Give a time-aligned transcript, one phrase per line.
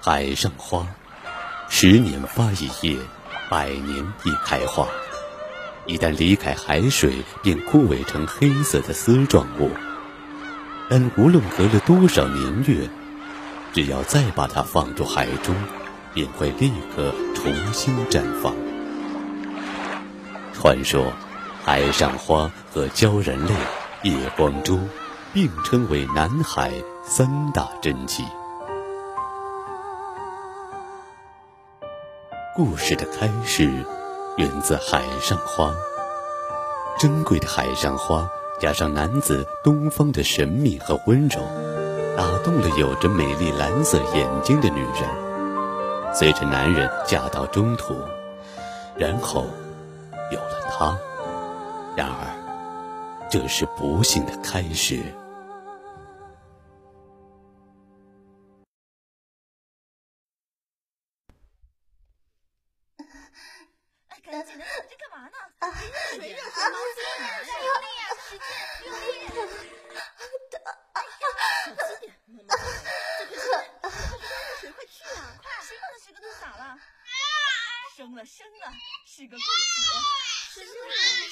[0.00, 0.86] 海上花，
[1.68, 2.96] 十年发一叶，
[3.50, 4.86] 百年一开花。
[5.86, 9.70] 一旦离开海水，便枯萎成黑色的丝状物。
[10.88, 12.88] 但无论隔了多少年月，
[13.72, 15.52] 只要再把它放入海中，
[16.14, 18.54] 便会立刻重新绽放。
[20.52, 21.12] 传说，
[21.64, 23.52] 海上花和鲛人泪、
[24.04, 24.78] 夜光珠
[25.34, 28.24] 并称为南海三大珍奇。
[32.58, 33.70] 故事的开始
[34.36, 35.72] 源自海上花，
[36.98, 41.40] 珍贵的海上花加上男子东方的神秘和温柔，
[42.16, 46.12] 打动了有着美丽蓝色眼睛的女人。
[46.12, 47.94] 随着男人嫁到中途，
[48.96, 49.46] 然后
[50.32, 50.98] 有了她。
[51.94, 55.00] 然而，这是不幸的开始。
[78.18, 78.66] 了，生了，
[79.06, 79.46] 是个公子，
[80.52, 80.74] 生了，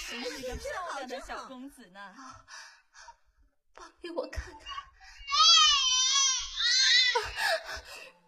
[0.08, 0.62] 真是个漂
[0.98, 1.98] 亮的小公子呢。
[3.74, 4.62] 帮给我看看，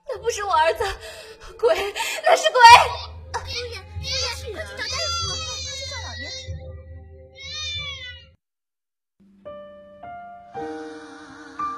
[0.10, 0.84] 那不是我儿子，
[1.56, 2.60] 鬼，那是鬼！
[3.32, 3.38] 夫
[3.72, 3.80] 人。
[4.02, 4.88] 快去找大夫！
[5.54, 6.26] 快去叫老爷！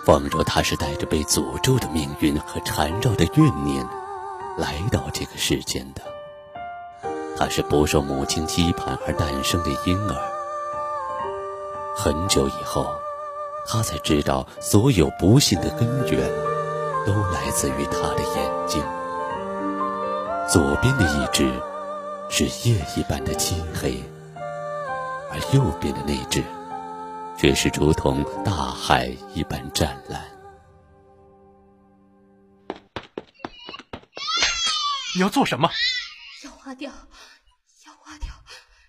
[0.07, 3.87] 仿若他是带着被诅咒的命运和缠绕的怨念
[4.57, 6.20] 来到这个世间的。
[7.41, 10.15] 他是不受母亲期盼而诞生的婴儿。
[11.97, 12.87] 很久以后，
[13.67, 16.31] 他才知道，所有不幸的根源
[17.07, 18.85] 都来自于他的眼睛。
[20.53, 21.51] 左边的一只。
[22.33, 24.01] 是夜一般的漆黑，
[25.33, 26.45] 而右边的那只，
[27.37, 30.23] 却是如同大海一般湛蓝。
[35.17, 35.69] 你要做什么？
[36.71, 36.89] 挖掉，
[37.85, 38.29] 要挖掉！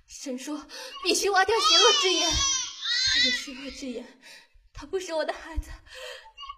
[0.07, 0.63] 神说
[1.03, 4.05] 必须挖掉邪恶之眼，他有邪恶之眼，
[4.71, 5.71] 他不是我的孩子，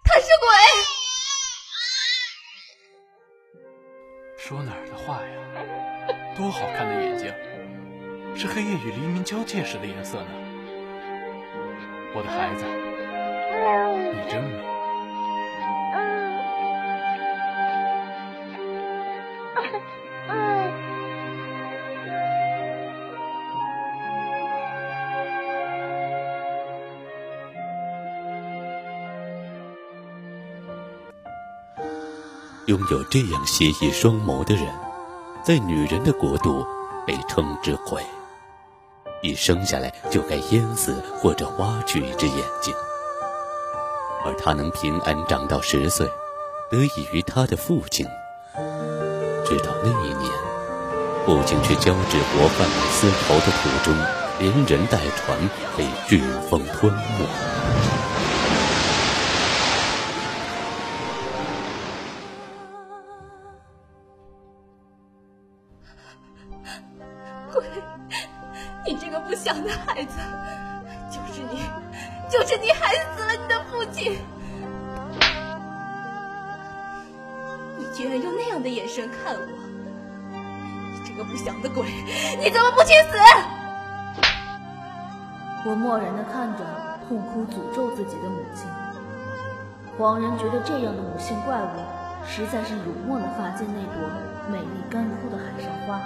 [0.04, 0.46] 他是鬼。
[4.36, 6.36] 说哪儿的话呀？
[6.36, 7.34] 多好看的眼睛，
[8.38, 10.28] 是黑夜与黎明交界时的颜色呢。
[12.14, 12.66] 我的孩子，
[14.12, 14.73] 你真美。
[32.74, 34.66] 拥有这样邪异双眸的人。
[35.44, 36.66] 在女人的国度，
[37.06, 38.02] 被称之鬼，
[39.22, 42.74] 一生下来就该淹死或者挖去一只眼睛。
[44.24, 46.04] 而他能平安长到十岁，
[46.68, 48.04] 得益于他的父亲。
[49.46, 50.32] 直到那一年，
[51.24, 53.94] 父亲去交至活贩卖丝绸的途中，
[54.40, 55.38] 连人带船
[55.76, 56.20] 被飓
[56.50, 58.03] 风吞没。
[82.94, 83.18] 去死？
[85.66, 86.60] 我漠然的看着
[87.08, 88.70] 痛哭诅咒自己的母亲，
[89.98, 91.82] 恍然觉得这样的母性怪物，
[92.24, 93.98] 实在是辱没了发间那朵
[94.48, 95.98] 美丽干枯的海上花。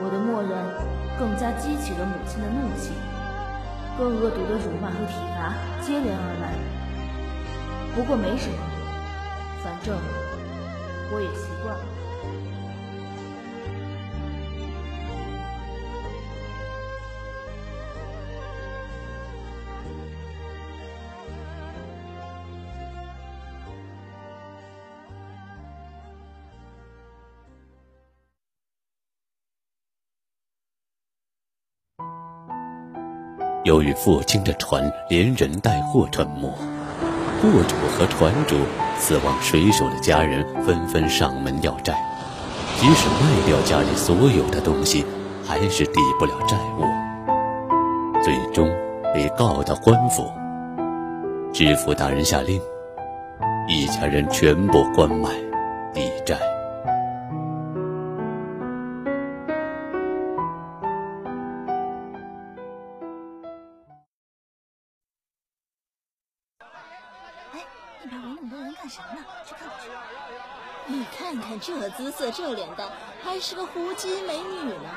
[0.00, 0.64] 我的漠然，
[1.18, 2.94] 更加激起了母亲的怒气。
[3.98, 5.52] 更恶毒的辱骂和体罚
[5.82, 6.54] 接连而来，
[7.94, 8.56] 不过没什么，
[9.62, 9.94] 反正
[11.12, 11.97] 我也习惯了。
[33.68, 38.56] 由于父亲的船连人带货沉没，货主和船主
[38.96, 41.94] 死亡水手的家人纷纷上门要债，
[42.80, 45.04] 即使卖掉家里所有的东西，
[45.46, 48.66] 还是抵不了债务，最终
[49.12, 50.24] 被告到官府。
[51.52, 52.58] 知府大人下令，
[53.68, 55.28] 一家人全部关麦
[68.00, 69.24] 哎，那边围那么多人干什么呢？
[69.44, 69.90] 去看看去。
[70.86, 72.88] 你看看这姿色，这脸蛋，
[73.22, 74.88] 还是个胡姬美女呢。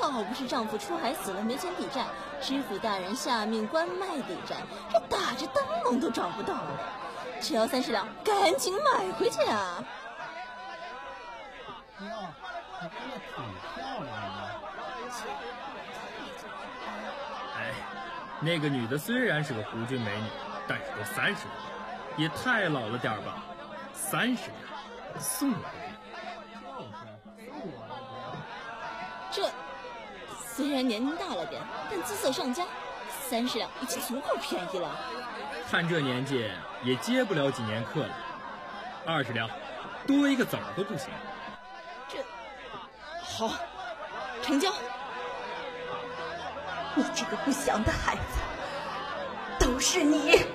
[0.00, 2.06] 要不是丈夫出海死了没钱抵债，
[2.40, 4.56] 知府大人下命关卖抵债，
[4.92, 6.70] 这打着灯笼都找不到了。
[7.40, 9.82] 只要三十两，赶紧买回去啊！
[12.00, 12.06] 哟，
[12.82, 13.44] 你真的挺
[13.74, 14.38] 漂亮的。
[17.56, 17.72] 哎，
[18.40, 20.28] 那个女的虽然是个胡军美女，
[20.66, 21.54] 但是都三十了，
[22.16, 23.42] 也太老了点儿吧？
[23.92, 25.96] 三十两，送我一个。
[26.76, 26.98] 就是，
[27.50, 27.94] 送我的
[29.30, 29.50] 这
[30.46, 32.64] 虽然年龄大了点，但姿色上佳，
[33.28, 34.90] 三十两已经足够便宜了。
[35.70, 36.50] 看这年纪
[36.82, 38.14] 也接不了几年客了，
[39.04, 39.50] 二十两，
[40.06, 41.08] 多一个子儿都不行。
[42.08, 42.18] 这
[43.20, 43.54] 好，
[44.42, 44.72] 成交。
[46.94, 48.38] 你这个不祥的孩子，
[49.58, 50.46] 都是你！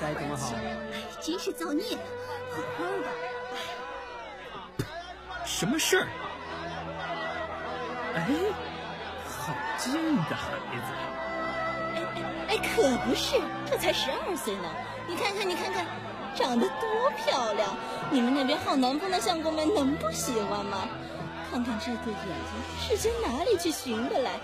[0.00, 0.52] 该怎么好？
[1.20, 1.96] 真是造孽！
[2.50, 2.84] 好好
[4.78, 4.84] 的，
[5.44, 6.06] 什么事儿？
[8.14, 8.26] 哎，
[9.24, 10.92] 好静的孩子。
[11.94, 14.68] 哎哎哎，可不是，这才十二岁呢。
[15.06, 15.86] 你看看，你看看，
[16.34, 17.76] 长得多漂亮！
[18.10, 20.88] 你们那边好南风的相公们能不喜欢吗？
[21.50, 24.40] 看看这对眼睛，世间哪里去寻得来？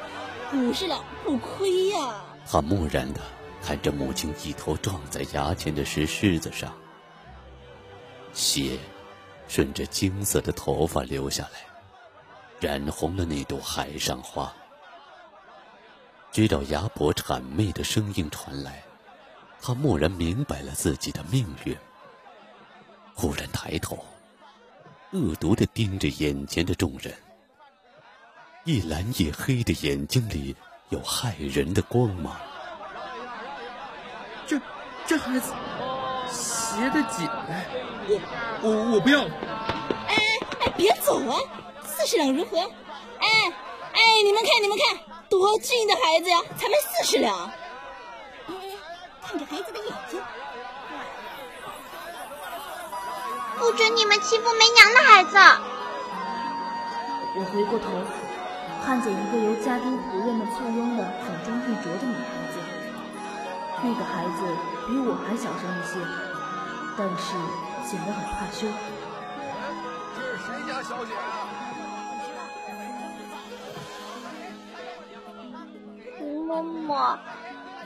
[0.52, 2.14] 五十两不亏呀、
[2.48, 3.20] 他木然地
[3.66, 6.72] 看着母亲一头撞在牙前的石狮子上，
[8.32, 8.78] 血
[9.48, 11.66] 顺着金色的头发流下来，
[12.60, 14.54] 染红了那朵海上花。
[16.30, 18.84] 直到牙婆谄媚的声音传来，
[19.60, 21.76] 他蓦然明白了自己的命运。
[23.14, 23.98] 忽然抬头，
[25.10, 27.12] 恶毒地盯着眼前的众人，
[28.62, 30.54] 一蓝一黑的眼睛里
[30.90, 32.32] 有骇人的光芒。
[35.06, 35.52] 这这孩子
[36.30, 37.28] 鞋的紧，
[38.60, 39.22] 我我我不要。
[39.22, 40.16] 哎
[40.60, 41.38] 哎，别走啊！
[41.86, 42.58] 四十两如何？
[42.58, 43.26] 哎
[43.92, 44.98] 哎，你们看，你们看，
[45.28, 47.34] 多俊的孩子呀，才卖四十两。
[48.48, 48.52] 哎，
[49.24, 50.20] 看着孩子的眼睛，
[53.58, 55.38] 不准你们欺负没娘的孩子！
[57.38, 57.86] 我回过头，
[58.84, 62.45] 看见一个由家丁仆人们簇拥的粉妆玉琢的女孩子。
[63.86, 64.42] 那个孩子
[64.88, 66.02] 比我还小声一些，
[66.98, 67.38] 但是
[67.86, 68.66] 显得很怕羞。
[70.16, 71.46] 这是谁家小姐啊？
[76.18, 77.16] 胡嬷嬷，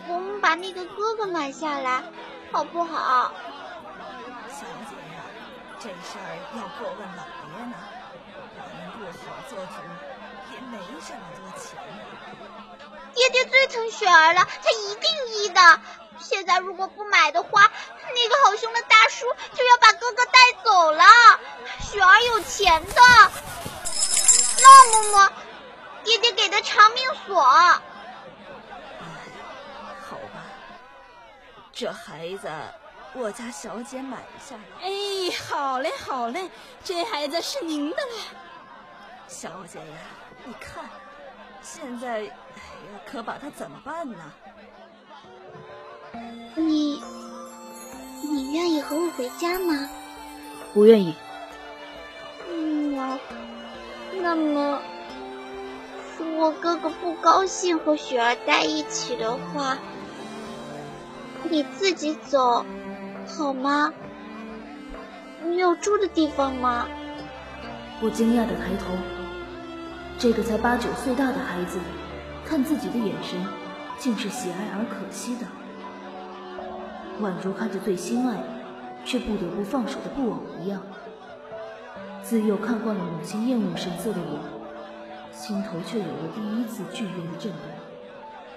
[0.09, 2.03] 我们把那个哥哥买下来，
[2.51, 3.31] 好不好？
[4.49, 5.21] 小姐呀，
[5.79, 7.25] 这事儿要过问老
[7.59, 7.77] 爷呢。
[8.57, 9.77] 我们不好做主，
[10.55, 12.01] 也没这么多钱呢。
[13.21, 15.81] 爹爹最疼雪儿了，他一定医的。
[16.21, 17.71] 现在如果不买的话，
[18.15, 21.05] 那个好凶的大叔就要把哥哥带走了。
[21.83, 23.03] 雪儿有钱的，
[24.63, 25.33] 那么么，
[26.03, 27.43] 爹爹给的长命锁。
[27.43, 27.83] 好
[30.33, 30.43] 吧，
[31.75, 32.51] 这孩子
[33.13, 34.17] 我家小姐买
[34.49, 34.63] 下来。
[34.89, 34.91] 哎，
[35.47, 36.51] 好嘞好嘞，
[36.83, 38.13] 这孩子是您的了。
[39.29, 39.85] 小姐呀，
[40.45, 40.89] 你看，
[41.63, 42.31] 现在，哎呀，
[43.07, 44.19] 可把他怎么办呢？
[46.57, 47.01] 你，
[48.23, 49.89] 你愿意和我回家吗？
[50.75, 51.15] 不愿意。
[52.51, 53.19] 嗯啊，
[54.21, 54.81] 那么，
[56.19, 59.79] 如果哥哥不高兴和雪儿在一起的话，
[61.45, 62.65] 你自己走，
[63.27, 63.93] 好吗？
[65.45, 66.87] 你有住的地方吗？
[68.03, 68.95] 我惊讶的抬头，
[70.21, 71.79] 这个才八九岁大的孩子，
[72.45, 73.43] 看自己的眼神，
[73.99, 75.47] 竟是喜爱而可惜的，
[77.23, 78.37] 宛如看着最心爱，
[79.03, 80.83] 却不得不放手的布偶一样。
[82.23, 84.41] 自幼看惯了母亲厌恶神色的我，
[85.33, 87.61] 心头却有了第一次剧烈的震动。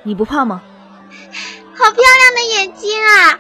[0.04, 0.62] 你不怕吗？
[1.76, 3.40] 好漂亮的眼睛啊！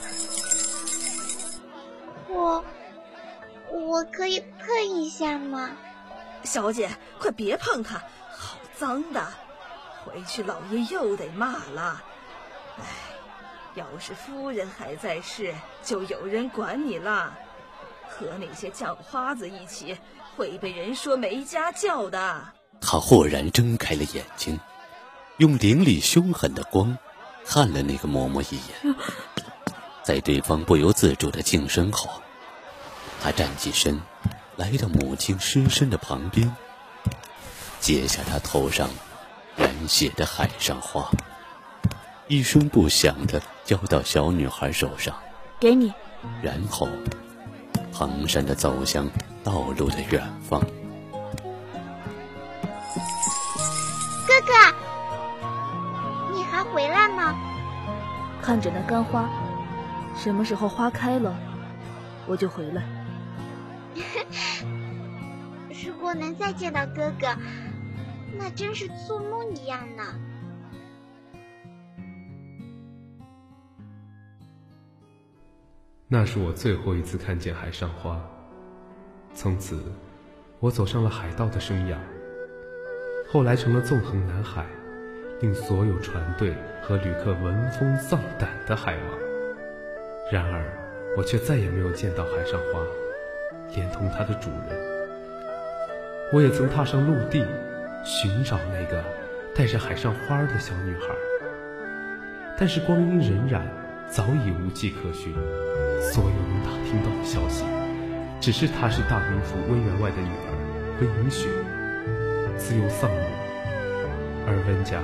[2.29, 2.63] 我，
[3.69, 5.71] 我可以碰一下吗？
[6.43, 7.97] 小姐，快别碰他，
[8.31, 9.25] 好脏的，
[10.03, 12.03] 回去老爷又得骂了。
[12.79, 12.85] 哎，
[13.75, 17.33] 要是夫人还在世，就有人管你了。
[18.09, 19.97] 和那些叫花子一起，
[20.35, 22.45] 会被人说没家教的。
[22.79, 24.59] 他豁然睁开了眼睛，
[25.37, 26.95] 用凌厉凶狠的光
[27.45, 28.95] 看了那个嬷嬷一眼，
[30.03, 32.21] 在对方不由自主的轻声后，
[33.21, 33.99] 他站起身，
[34.55, 36.55] 来到母亲尸身的旁边，
[37.79, 38.89] 解下她头上
[39.55, 41.09] 染血的海上花，
[42.27, 45.15] 一声不响的交到小女孩手上，
[45.59, 45.91] 给你。
[46.41, 46.87] 然后，
[47.93, 49.09] 蹒跚的走向
[49.43, 50.61] 道路的远方。
[54.25, 54.53] 哥哥，
[56.33, 57.35] 你还回来吗？
[58.41, 59.29] 看着那干花，
[60.15, 61.35] 什么时候花开了，
[62.27, 63.02] 我就回来。
[66.13, 67.35] 如果能再见到哥哥，
[68.37, 70.03] 那真是做梦一样呢。
[76.07, 78.21] 那是我最后一次看见海上花。
[79.33, 79.81] 从此，
[80.59, 81.97] 我走上了海盗的生涯。
[83.27, 84.67] 后来成了纵横南海，
[85.41, 86.53] 令所有船队
[86.83, 89.19] 和旅客闻风丧胆的海王。
[90.31, 90.63] 然而，
[91.17, 92.79] 我却再也没有见到海上花，
[93.75, 94.92] 连同它的主人。
[96.33, 97.45] 我也曾踏上陆地，
[98.03, 99.03] 寻找那个
[99.53, 101.13] 带着海上花的小女孩，
[102.57, 103.61] 但是光阴荏苒，
[104.09, 105.31] 早已无迹可寻。
[106.01, 107.63] 所有能打听到的消息，
[108.41, 111.47] 只是她是大名府温员外的女儿温银雪，
[112.57, 113.15] 自幼丧母，
[114.47, 115.03] 而温家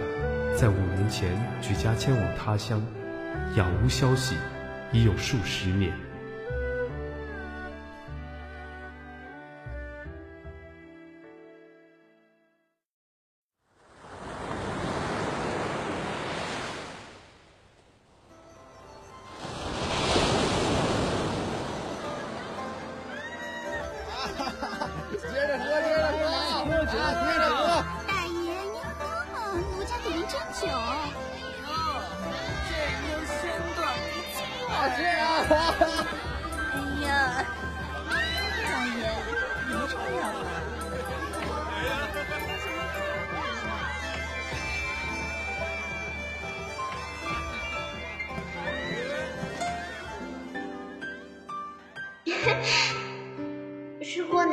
[0.57, 1.29] 在五年前
[1.61, 2.81] 举家迁往他乡，
[3.55, 4.35] 杳无消息，
[4.91, 5.93] 已有数十年。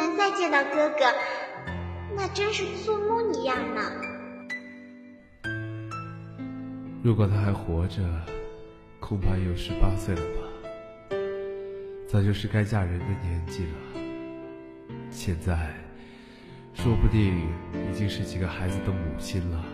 [0.07, 1.13] 能再见到哥哥，
[2.15, 3.83] 那真是做梦一样呢。
[7.03, 8.03] 如果他还活着，
[9.01, 11.17] 恐怕也有十八岁了吧，
[12.09, 13.73] 早就是该嫁人的年纪了。
[15.11, 15.75] 现在，
[16.73, 17.49] 说不定
[17.91, 19.65] 已经是几个孩子的母亲了。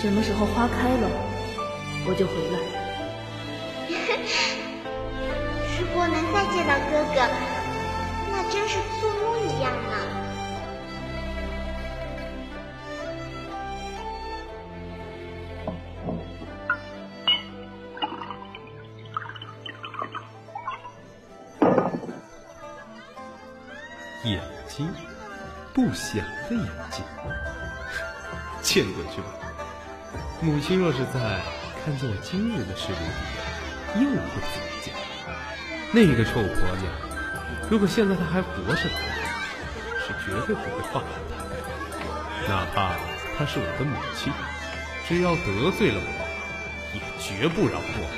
[0.00, 1.08] 什么时候花开了，
[2.06, 2.58] 我就回来。
[5.78, 7.20] 如果能再见到哥哥，
[8.32, 9.92] 那真是做梦一样呢。
[24.24, 24.90] 眼睛，
[25.74, 27.04] 不想的眼睛，
[28.62, 29.39] 见鬼去吧。
[30.42, 31.20] 母亲若是在，
[31.84, 32.98] 看见我今日的事里，
[34.02, 34.94] 又会怎么讲？
[35.92, 36.90] 那个臭婆娘，
[37.70, 39.00] 如果现在她还活着的话，
[40.00, 41.50] 是绝对不会放过她的。
[42.48, 42.94] 哪怕
[43.36, 44.32] 她是我的母亲，
[45.06, 46.08] 只要得罪了我，
[46.94, 48.08] 也绝不饶过。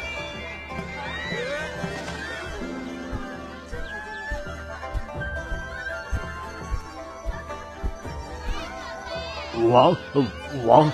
[9.69, 9.97] 王
[10.65, 10.91] 王，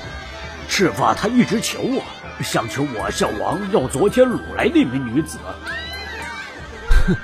[0.78, 2.04] 赤发他一直求我，
[2.40, 5.36] 想求我向王要昨天掳来那名女子。
[6.88, 7.16] 哼，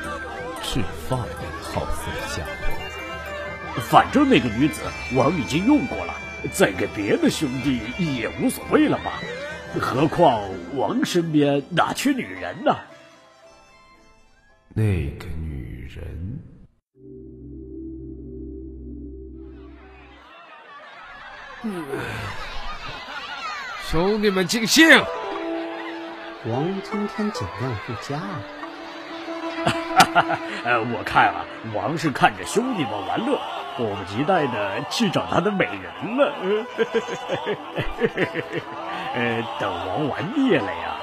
[0.60, 1.18] 赤发
[1.62, 3.80] 好色的家伙！
[3.80, 4.82] 反正那个女子
[5.14, 6.12] 王已经用过了，
[6.52, 7.80] 再给别的兄弟
[8.16, 9.20] 也无所谓了吧？
[9.80, 10.42] 何况
[10.74, 12.76] 王身边哪缺女人呢？
[14.74, 16.40] 那个女人。
[23.90, 24.88] 兄弟们尽兴！
[26.46, 28.40] 王今天酒量不佳啊。
[30.64, 33.38] 呃，我看啊，王是看着兄弟们玩乐，
[33.76, 36.32] 迫不及待的去找他的美人了。
[39.14, 40.93] 呃，等王玩腻了呀。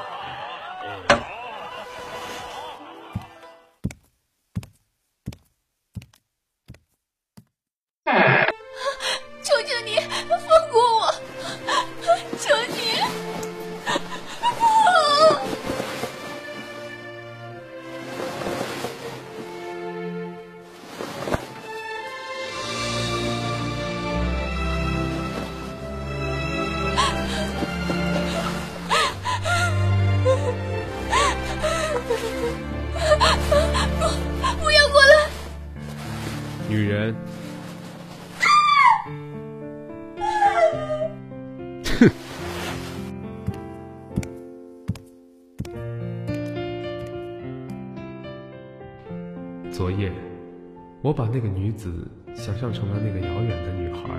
[51.12, 54.18] 我把那个女子想象成了那个遥远的女孩，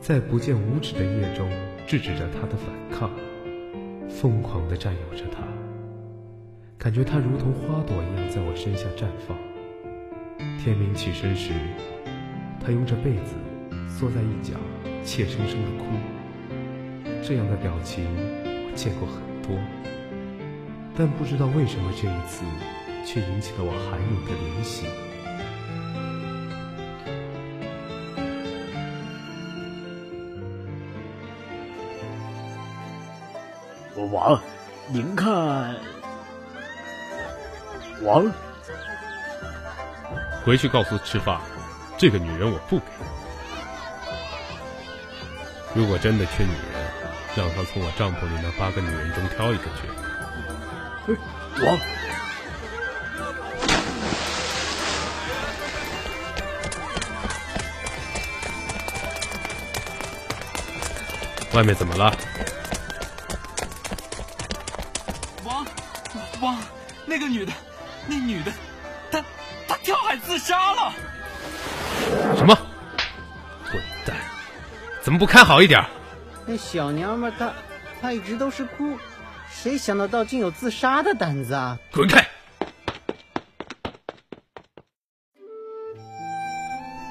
[0.00, 1.48] 在不见五指的夜中
[1.86, 3.08] 制止着她的反抗，
[4.10, 5.44] 疯狂的占有着她，
[6.76, 9.38] 感觉她如同花朵一样在我身下绽放。
[10.58, 11.52] 天明起身时，
[12.60, 13.36] 她拥着被子
[13.88, 14.54] 缩在一角，
[15.04, 15.84] 怯生生的哭。
[17.22, 18.04] 这样的表情
[18.66, 19.56] 我见过很多，
[20.96, 22.44] 但不知道为什么这一次
[23.04, 24.86] 却引起了我寒冷的怜惜。
[34.18, 34.42] 王，
[34.88, 35.76] 您看，
[38.02, 38.28] 王，
[40.44, 41.40] 回去告诉赤发，
[41.96, 42.86] 这个女人我不给。
[45.72, 46.90] 如果真的缺女人，
[47.36, 49.86] 让他从我帐篷里那八个女人中挑一个去。
[51.64, 51.78] 王，
[61.54, 62.12] 外面怎么了？
[67.08, 67.52] 那个女的，
[68.06, 68.52] 那女的，
[69.10, 69.24] 她，
[69.66, 70.92] 她跳海自杀了。
[72.36, 72.54] 什么？
[73.64, 74.14] 混蛋！
[75.00, 75.82] 怎么不看好一点？
[76.46, 77.50] 那小娘们她，
[78.02, 78.98] 她一直都是哭，
[79.50, 81.78] 谁想得到竟有自杀的胆子啊！
[81.90, 82.22] 滚开！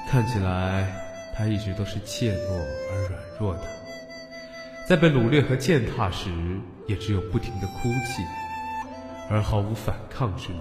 [0.08, 0.86] 看起来
[1.36, 3.60] 她一直都是怯懦而软弱的，
[4.88, 6.30] 在被掳掠和践踏时，
[6.86, 8.22] 也只有不停的哭泣，
[9.30, 10.60] 而毫无反抗之能。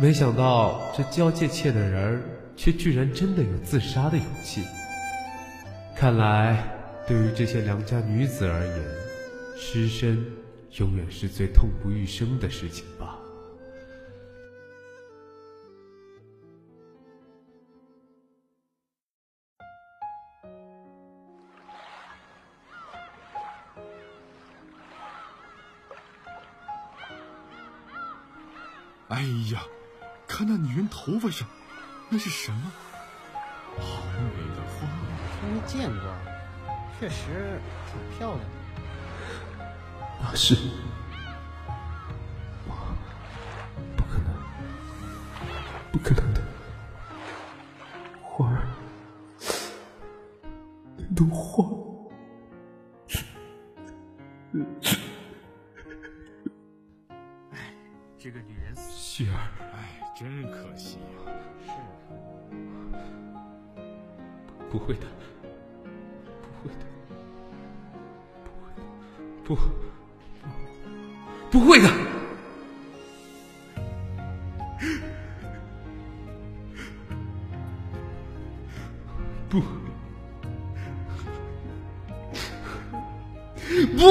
[0.00, 2.22] 没想到这娇怯怯的人儿，
[2.56, 4.62] 却居然真的有自杀的勇气。
[5.96, 6.70] 看来。
[7.06, 8.80] 对于这些良家女子而言，
[9.58, 10.24] 失身
[10.78, 13.18] 永远是最痛不欲生的事情吧。
[29.08, 29.62] 哎呀，
[30.26, 31.46] 看那女人头发上，
[32.08, 32.72] 那是什么？
[33.78, 34.86] 好美的花，
[35.42, 36.14] 没见过。
[36.98, 39.64] 确实挺漂亮的，
[40.20, 40.56] 那是，
[60.14, 61.32] 哎，真可惜呀，
[61.64, 61.72] 是，
[64.70, 65.06] 不会的。
[69.44, 69.58] 不，
[71.50, 71.88] 不会的，
[79.50, 79.60] 不，
[83.96, 84.02] 不，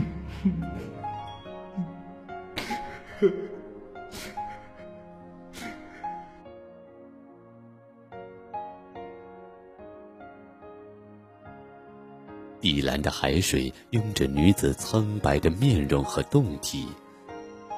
[12.60, 16.88] 碧蓝的海水拥着女子苍白的面容和胴体，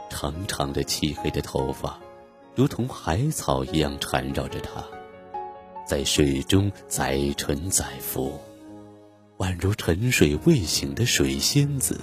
[0.09, 1.99] 长长的漆黑的头发，
[2.55, 4.83] 如同海草一样缠绕着她，
[5.87, 8.41] 在水中载沉载浮，
[9.39, 11.99] 宛如沉睡未醒的水仙子。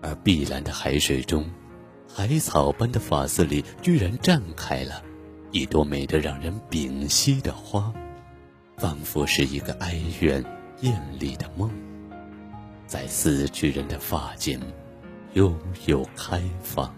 [0.00, 1.44] 而碧蓝的海水中，
[2.08, 5.02] 海草般的发丝里居然绽开了
[5.50, 7.92] 一朵美得让人屏息的花，
[8.78, 10.44] 仿佛是一个哀怨。
[10.80, 11.70] 艳丽的梦，
[12.88, 14.60] 在死去人的发间
[15.34, 16.92] 悠悠开放。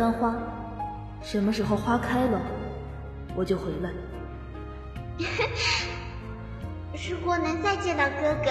[0.00, 0.34] 干花，
[1.20, 2.40] 什么时候花开了，
[3.36, 3.90] 我就回来。
[7.06, 8.50] 如果能再见到哥哥。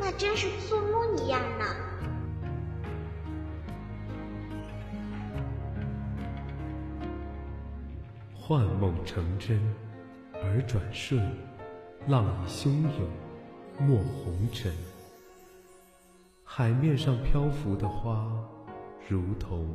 [0.00, 1.64] 那真是做梦一样呢！
[8.32, 9.60] 幻梦成真，
[10.34, 11.20] 而转瞬，
[12.06, 14.72] 浪已汹涌，没红尘。
[16.44, 18.30] 海面上漂浮的花，
[19.08, 19.66] 如同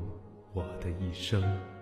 [0.53, 1.72] 我的一生。